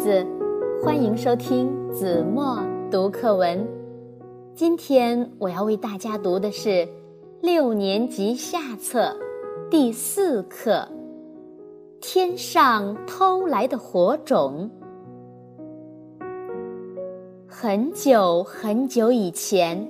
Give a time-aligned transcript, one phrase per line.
[0.00, 0.26] 子，
[0.82, 2.58] 欢迎收听子墨
[2.90, 3.68] 读课文。
[4.54, 6.88] 今天我要为大家读的是
[7.42, 9.14] 六年级下册
[9.70, 10.70] 第四课
[12.00, 14.70] 《天上偷来的火种》。
[17.46, 19.86] 很久很久以前，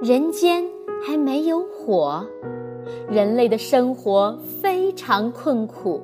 [0.00, 0.64] 人间
[1.06, 2.24] 还没有火，
[3.10, 6.00] 人类的生活非常困苦。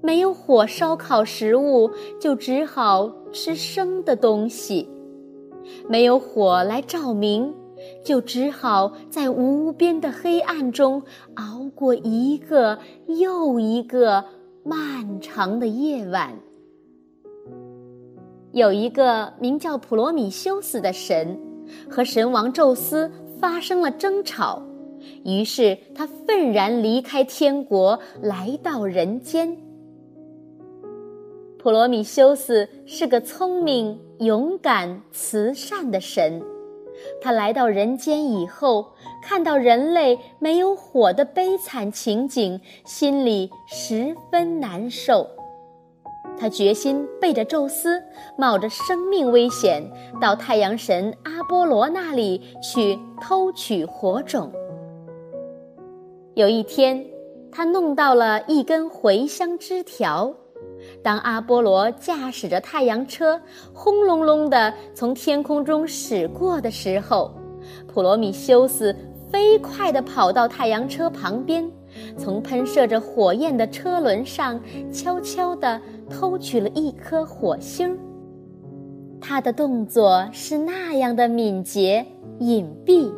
[0.00, 4.86] 没有火烧烤食物，就只好吃生的东西；
[5.88, 7.52] 没有火来照明，
[8.04, 11.02] 就只好在无边的黑暗中
[11.34, 14.24] 熬过一个又一个
[14.64, 16.38] 漫长的夜晚。
[18.52, 21.38] 有一个名叫普罗米修斯的神，
[21.90, 24.62] 和神王宙斯发生了争吵，
[25.24, 29.56] 于是他愤然离开天国，来到人间。
[31.68, 36.42] 普罗米修斯是个聪明、勇敢、慈善的神。
[37.20, 45.28] 他来到人间以后，看到人类没有火的悲惨情景，心里十分难受。
[46.38, 48.02] 他决心背着宙斯，
[48.38, 49.82] 冒着生命危险，
[50.18, 54.50] 到太阳神阿波罗那里去偷取火种。
[56.32, 57.04] 有一天，
[57.52, 60.34] 他弄到了一根茴香枝条。
[61.02, 63.40] 当阿波罗驾驶着太阳车
[63.72, 67.32] 轰隆隆地从天空中驶过的时候，
[67.86, 68.94] 普罗米修斯
[69.30, 71.70] 飞快地跑到太阳车旁边，
[72.16, 74.60] 从喷射着火焰的车轮上
[74.92, 77.96] 悄悄地偷取了一颗火星。
[79.20, 82.06] 他的动作是那样的敏捷
[82.38, 83.12] 隐蔽，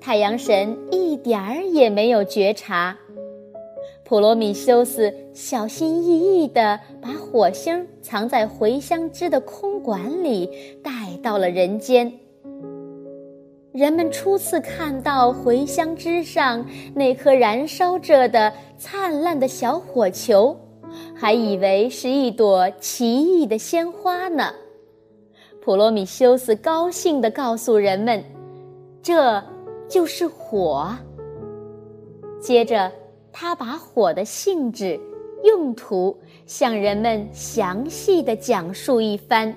[0.00, 2.96] 太阳神一点儿也没有觉察。
[4.08, 10.48] 普罗米修斯小心翼翼地把火星藏在茴香枝的空管里，
[10.82, 10.90] 带
[11.22, 12.10] 到了人间。
[13.70, 16.64] 人们初次看到茴香枝上
[16.94, 20.56] 那颗燃烧着的灿烂的小火球，
[21.14, 24.54] 还以为是一朵奇异的鲜花呢。
[25.60, 28.24] 普罗米修斯高兴地告诉人们
[29.04, 29.44] ：“这
[29.86, 30.96] 就是火。”
[32.40, 32.90] 接着。
[33.40, 34.98] 他把火的性质、
[35.44, 39.54] 用途向人们详细的讲述一番，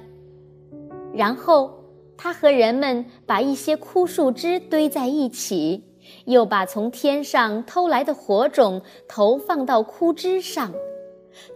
[1.12, 1.84] 然后
[2.16, 5.84] 他和人们把一些枯树枝堆在一起，
[6.26, 10.72] 又把从天上偷来的火种投放到枯枝上，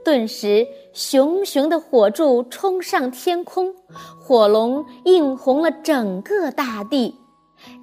[0.04, 3.72] 顿时熊熊的火柱冲上天空，
[4.20, 7.14] 火龙映红了整个大地，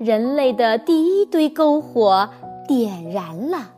[0.01, 2.29] 人类的第一堆篝火
[2.67, 3.75] 点燃了。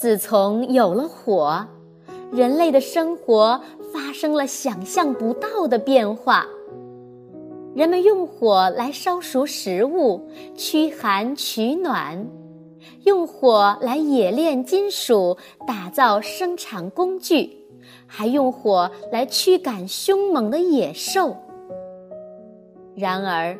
[0.00, 1.62] 自从有了火，
[2.32, 3.60] 人类的生活
[3.92, 6.46] 发生了想象不到的变化。
[7.74, 12.16] 人们用火来烧熟食物，驱寒取暖；
[13.04, 17.50] 用火来冶炼金属，打造生产工具；
[18.06, 21.36] 还用火来驱赶凶猛的野兽。
[22.96, 23.54] 然而，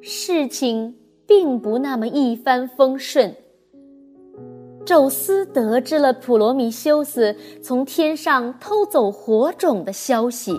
[0.00, 3.36] 事情并不那么一帆风顺。
[4.84, 10.52] 宙斯得知了普罗米修斯从天上偷走火种的消息，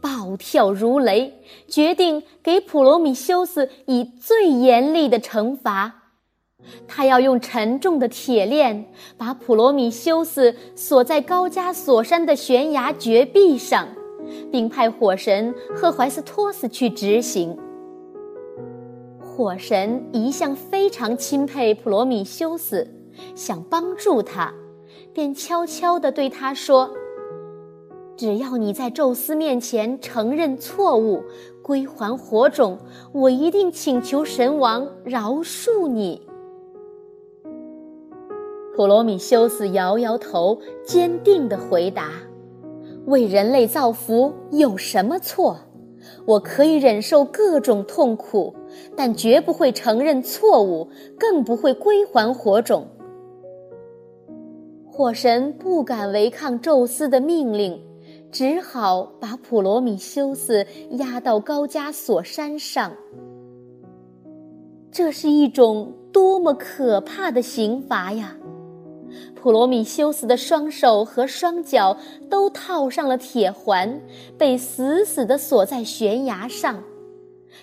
[0.00, 1.34] 暴跳如雷，
[1.68, 5.96] 决定给普罗米修斯以最严厉的惩罚。
[6.86, 13.88] 他要用沉重的铁链把普罗米修斯锁在高加索山的悬崖绝壁上，
[14.50, 17.56] 并派火神赫淮斯托斯去执行。
[19.20, 22.86] 火神一向非常钦佩普罗米修斯。
[23.34, 24.54] 想帮助他，
[25.12, 26.90] 便悄悄地对他说
[28.16, 31.22] ：“只要你在宙斯面前承认错误，
[31.62, 32.78] 归还火种，
[33.12, 36.22] 我一定请求神王饶恕你。”
[38.76, 42.12] 普罗米修斯摇摇头，坚定地回答
[43.06, 45.58] ：“为人类造福有什么错？
[46.24, 48.54] 我可以忍受各种痛苦，
[48.96, 52.86] 但绝不会承认错误，更不会归还火种。”
[55.00, 57.80] 火神不敢违抗宙斯的命令，
[58.30, 62.92] 只好把普罗米修斯押到高加索山上。
[64.92, 68.36] 这是一种多么可怕的刑罚呀！
[69.34, 71.96] 普罗米修斯的双手和双脚
[72.28, 74.02] 都套上了铁环，
[74.36, 76.84] 被死死地锁在悬崖上。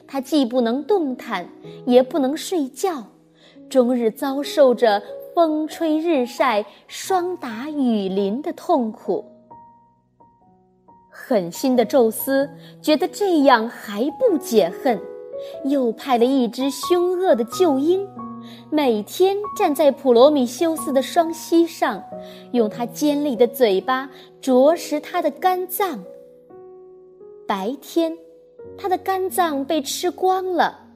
[0.08, 1.48] 他既不能动弹，
[1.86, 3.04] 也不能睡觉，
[3.70, 5.04] 终日遭受着。
[5.38, 9.24] 风吹日晒、霜打雨淋的痛苦。
[11.12, 12.50] 狠心的宙斯
[12.82, 15.00] 觉得这样还不解恨，
[15.66, 18.10] 又派了一只凶恶的鹫鹰，
[18.72, 22.04] 每天站在普罗米修斯的双膝上，
[22.52, 24.10] 用它尖利的嘴巴
[24.42, 26.04] 啄食他的肝脏。
[27.48, 28.18] 白天，
[28.76, 30.87] 他的肝脏被吃光了，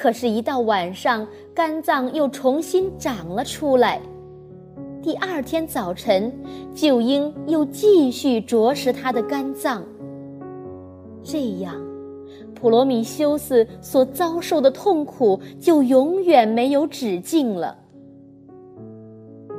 [0.00, 4.00] 可是，一到晚上，肝脏又重新长了出来。
[5.02, 6.32] 第二天早晨，
[6.72, 9.82] 鹫鹰又继续啄食他的肝脏。
[11.20, 11.74] 这样，
[12.54, 17.76] 普罗米修斯所遭受的痛苦就永远没有止境了。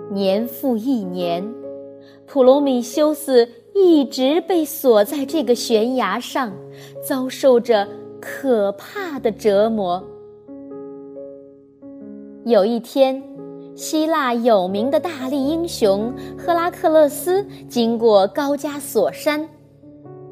[0.09, 1.45] 年复一年，
[2.25, 3.45] 普罗米修斯
[3.75, 6.53] 一直被锁在这个悬崖上，
[7.05, 7.85] 遭受着
[8.21, 10.01] 可怕的折磨。
[12.45, 13.23] 有一天。
[13.75, 19.47] 希腊有名的大力英雄赫拉克勒斯经过高加索山，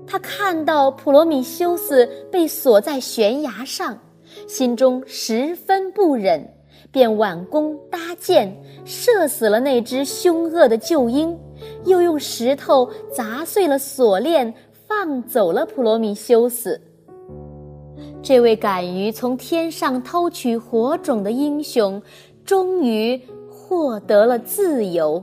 [0.05, 3.97] 他看到普罗米修斯被锁在悬崖上，
[4.49, 6.45] 心中十分不忍，
[6.91, 11.39] 便挽弓搭箭，射死了那只凶恶的鹫鹰，
[11.85, 16.81] 又用石头砸碎了锁链，放走了普罗米修斯。
[18.21, 22.01] 这位敢于从天上偷取火种的英雄，
[22.43, 23.19] 终于。
[23.69, 25.21] 获得了自由。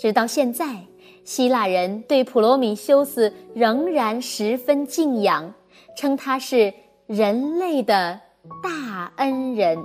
[0.00, 0.84] 直到现在，
[1.22, 5.54] 希腊人对普罗米修斯仍然十分敬仰，
[5.96, 6.74] 称他是
[7.06, 8.20] 人类的
[8.60, 9.78] 大恩人。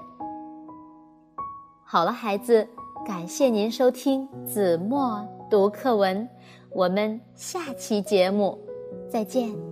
[1.86, 2.68] 好了，孩子，
[3.06, 6.28] 感谢您收听子墨读课文，
[6.72, 8.58] 我们下期节目
[9.08, 9.71] 再见。